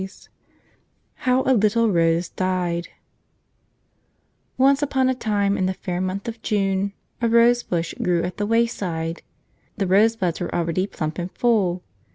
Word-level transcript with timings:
33 0.01 0.31
l])oU) 1.33 1.41
a 1.47 1.53
Little 1.53 1.85
IRose 1.87 2.29
DieD 2.31 2.87
ONCE 4.57 4.81
upon 4.81 5.09
a 5.09 5.13
time 5.13 5.55
in 5.55 5.67
the 5.67 5.75
fair 5.75 6.01
month 6.01 6.27
of 6.27 6.41
June 6.41 6.93
a 7.21 7.29
rosebush 7.29 7.93
grew 8.01 8.23
at 8.23 8.37
the 8.37 8.47
wayside. 8.47 9.21
The 9.77 9.85
rose¬ 9.85 10.17
buds 10.17 10.39
were 10.39 10.55
already 10.55 10.87
plump 10.87 11.19
and 11.19 11.31
full. 11.33 11.83